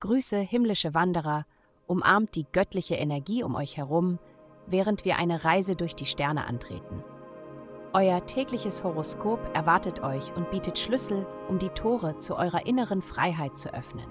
Grüße, 0.00 0.38
himmlische 0.38 0.94
Wanderer, 0.94 1.46
umarmt 1.86 2.34
die 2.34 2.46
göttliche 2.50 2.96
Energie 2.96 3.44
um 3.44 3.54
euch 3.54 3.76
herum, 3.76 4.18
während 4.66 5.04
wir 5.04 5.16
eine 5.16 5.44
Reise 5.44 5.76
durch 5.76 5.94
die 5.94 6.06
Sterne 6.06 6.46
antreten. 6.46 7.04
Euer 7.94 8.24
tägliches 8.26 8.82
Horoskop 8.82 9.38
erwartet 9.54 10.02
euch 10.02 10.34
und 10.34 10.50
bietet 10.50 10.78
Schlüssel, 10.78 11.26
um 11.48 11.58
die 11.58 11.68
Tore 11.68 12.18
zu 12.18 12.36
eurer 12.36 12.66
inneren 12.66 13.02
Freiheit 13.02 13.58
zu 13.58 13.72
öffnen. 13.74 14.08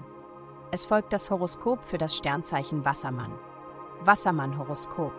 Es 0.70 0.86
folgt 0.86 1.12
das 1.12 1.30
Horoskop 1.30 1.84
für 1.84 1.98
das 1.98 2.16
Sternzeichen 2.16 2.84
Wassermann. 2.84 3.38
Wassermann-Horoskop. 4.04 5.12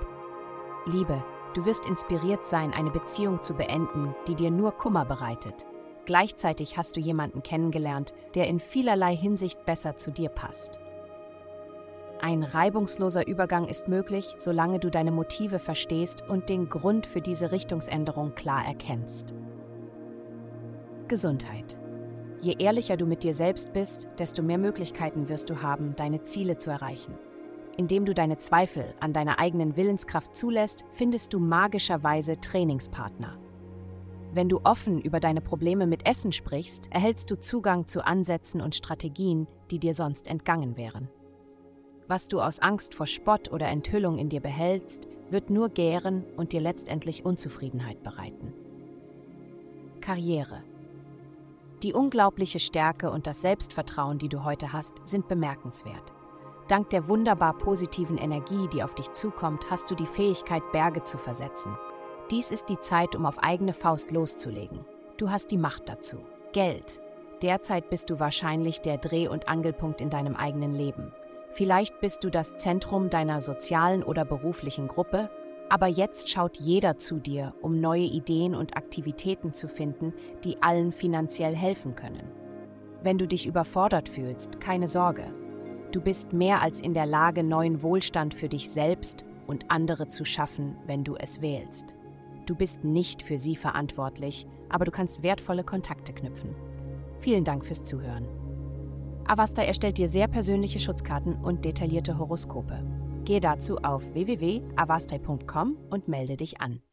Liebe, 0.85 1.23
du 1.53 1.65
wirst 1.65 1.85
inspiriert 1.85 2.45
sein, 2.47 2.73
eine 2.73 2.89
Beziehung 2.89 3.43
zu 3.43 3.53
beenden, 3.53 4.15
die 4.27 4.35
dir 4.35 4.49
nur 4.49 4.71
Kummer 4.71 5.05
bereitet. 5.05 5.65
Gleichzeitig 6.05 6.77
hast 6.77 6.97
du 6.97 6.99
jemanden 6.99 7.43
kennengelernt, 7.43 8.13
der 8.35 8.47
in 8.47 8.59
vielerlei 8.59 9.15
Hinsicht 9.15 9.65
besser 9.65 9.95
zu 9.95 10.11
dir 10.11 10.29
passt. 10.29 10.79
Ein 12.19 12.43
reibungsloser 12.43 13.27
Übergang 13.27 13.67
ist 13.67 13.87
möglich, 13.87 14.33
solange 14.37 14.79
du 14.79 14.89
deine 14.89 15.11
Motive 15.11 15.59
verstehst 15.59 16.23
und 16.27 16.47
den 16.47 16.69
Grund 16.69 17.05
für 17.05 17.19
diese 17.19 17.51
Richtungsänderung 17.51 18.33
klar 18.33 18.65
erkennst. 18.65 19.35
Gesundheit. 21.09 21.77
Je 22.39 22.55
ehrlicher 22.59 22.97
du 22.97 23.05
mit 23.05 23.23
dir 23.23 23.33
selbst 23.33 23.73
bist, 23.73 24.07
desto 24.19 24.41
mehr 24.41 24.57
Möglichkeiten 24.57 25.29
wirst 25.29 25.49
du 25.49 25.61
haben, 25.61 25.95
deine 25.95 26.23
Ziele 26.23 26.57
zu 26.57 26.71
erreichen. 26.71 27.17
Indem 27.75 28.05
du 28.05 28.13
deine 28.13 28.37
Zweifel 28.37 28.93
an 28.99 29.13
deiner 29.13 29.39
eigenen 29.39 29.75
Willenskraft 29.75 30.35
zulässt, 30.35 30.85
findest 30.93 31.33
du 31.33 31.39
magischerweise 31.39 32.39
Trainingspartner. 32.39 33.37
Wenn 34.33 34.49
du 34.49 34.61
offen 34.63 34.99
über 34.99 35.19
deine 35.19 35.41
Probleme 35.41 35.85
mit 35.85 36.07
Essen 36.07 36.31
sprichst, 36.31 36.91
erhältst 36.91 37.29
du 37.29 37.39
Zugang 37.39 37.85
zu 37.85 38.03
Ansätzen 38.03 38.61
und 38.61 38.73
Strategien, 38.73 39.47
die 39.69 39.77
dir 39.77 39.93
sonst 39.93 40.27
entgangen 40.27 40.75
wären. 40.75 41.07
Was 42.07 42.29
du 42.29 42.41
aus 42.41 42.59
Angst 42.59 42.95
vor 42.95 43.05
Spott 43.05 43.51
oder 43.51 43.67
Enthüllung 43.67 44.17
in 44.17 44.29
dir 44.29 44.41
behältst, 44.41 45.07
wird 45.29 45.51
nur 45.51 45.69
gären 45.69 46.23
und 46.35 46.51
dir 46.51 46.61
letztendlich 46.61 47.23
Unzufriedenheit 47.23 48.01
bereiten. 48.01 48.53
Karriere. 50.01 50.63
Die 51.83 51.93
unglaubliche 51.93 52.59
Stärke 52.59 53.11
und 53.11 53.27
das 53.27 53.41
Selbstvertrauen, 53.41 54.17
die 54.17 54.29
du 54.29 54.43
heute 54.43 54.73
hast, 54.73 55.07
sind 55.07 55.27
bemerkenswert. 55.27 56.11
Dank 56.67 56.89
der 56.89 57.07
wunderbar 57.07 57.53
positiven 57.53 58.17
Energie, 58.17 58.67
die 58.73 58.81
auf 58.81 58.95
dich 58.95 59.11
zukommt, 59.11 59.69
hast 59.69 59.91
du 59.91 59.95
die 59.95 60.07
Fähigkeit, 60.07 60.63
Berge 60.71 61.03
zu 61.03 61.19
versetzen– 61.19 61.77
dies 62.33 62.51
ist 62.51 62.69
die 62.69 62.79
Zeit, 62.79 63.15
um 63.15 63.27
auf 63.27 63.37
eigene 63.43 63.73
Faust 63.73 64.09
loszulegen. 64.09 64.79
Du 65.17 65.29
hast 65.29 65.51
die 65.51 65.57
Macht 65.57 65.87
dazu. 65.87 66.17
Geld. 66.51 66.99
Derzeit 67.43 67.91
bist 67.91 68.09
du 68.09 68.19
wahrscheinlich 68.19 68.81
der 68.81 68.97
Dreh- 68.97 69.27
und 69.27 69.47
Angelpunkt 69.47 70.01
in 70.01 70.09
deinem 70.09 70.35
eigenen 70.35 70.73
Leben. 70.73 71.13
Vielleicht 71.51 71.99
bist 71.99 72.23
du 72.23 72.31
das 72.31 72.57
Zentrum 72.57 73.11
deiner 73.11 73.39
sozialen 73.39 74.01
oder 74.01 74.25
beruflichen 74.25 74.87
Gruppe, 74.87 75.29
aber 75.69 75.85
jetzt 75.85 76.31
schaut 76.31 76.57
jeder 76.57 76.97
zu 76.97 77.19
dir, 77.19 77.53
um 77.61 77.79
neue 77.79 78.05
Ideen 78.05 78.55
und 78.55 78.77
Aktivitäten 78.77 79.53
zu 79.53 79.67
finden, 79.67 80.11
die 80.43 80.59
allen 80.63 80.91
finanziell 80.91 81.55
helfen 81.55 81.95
können. 81.95 82.31
Wenn 83.03 83.19
du 83.19 83.27
dich 83.27 83.45
überfordert 83.45 84.09
fühlst, 84.09 84.59
keine 84.59 84.87
Sorge. 84.87 85.31
Du 85.91 86.01
bist 86.01 86.33
mehr 86.33 86.63
als 86.63 86.79
in 86.79 86.95
der 86.95 87.05
Lage, 87.05 87.43
neuen 87.43 87.83
Wohlstand 87.83 88.33
für 88.33 88.49
dich 88.49 88.71
selbst 88.71 89.23
und 89.45 89.69
andere 89.69 90.07
zu 90.07 90.25
schaffen, 90.25 90.77
wenn 90.87 91.03
du 91.03 91.15
es 91.15 91.39
wählst. 91.39 91.93
Du 92.45 92.55
bist 92.55 92.83
nicht 92.83 93.23
für 93.23 93.37
sie 93.37 93.55
verantwortlich, 93.55 94.45
aber 94.69 94.85
du 94.85 94.91
kannst 94.91 95.23
wertvolle 95.23 95.63
Kontakte 95.63 96.13
knüpfen. 96.13 96.55
Vielen 97.19 97.43
Dank 97.43 97.65
fürs 97.65 97.83
Zuhören. 97.83 98.27
Avasta 99.25 99.63
erstellt 99.63 99.97
dir 99.97 100.09
sehr 100.09 100.27
persönliche 100.27 100.79
Schutzkarten 100.79 101.35
und 101.35 101.63
detaillierte 101.63 102.17
Horoskope. 102.17 102.83
Gehe 103.23 103.39
dazu 103.39 103.77
auf 103.77 104.13
www.avastai.com 104.13 105.77
und 105.89 106.07
melde 106.09 106.35
dich 106.35 106.59
an. 106.59 106.83